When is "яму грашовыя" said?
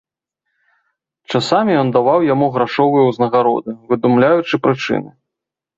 2.33-3.03